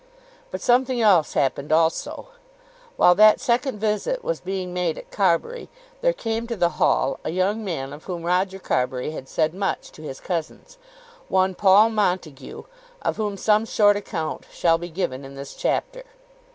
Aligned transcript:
But 0.49 0.61
something 0.61 0.99
else 0.99 1.33
happened 1.33 1.71
also. 1.71 2.29
While 2.97 3.13
that 3.13 3.39
second 3.39 3.77
visit 3.79 4.23
was 4.23 4.39
being 4.39 4.73
made 4.73 4.97
at 4.97 5.11
Carbury 5.11 5.69
there 6.01 6.11
came 6.11 6.47
to 6.47 6.55
the 6.55 6.69
hall 6.81 7.19
a 7.23 7.29
young 7.29 7.63
man 7.63 7.93
of 7.93 8.05
whom 8.05 8.23
Roger 8.23 8.57
Carbury 8.57 9.11
had 9.11 9.29
said 9.29 9.53
much 9.53 9.91
to 9.91 10.01
his 10.01 10.19
cousins, 10.19 10.79
one 11.27 11.53
Paul 11.53 11.91
Montague, 11.91 12.63
of 13.03 13.17
whom 13.17 13.37
some 13.37 13.63
short 13.63 13.95
account 13.95 14.47
shall 14.51 14.79
be 14.79 14.89
given 14.89 15.23
in 15.23 15.35
this 15.35 15.53
chapter. 15.53 16.01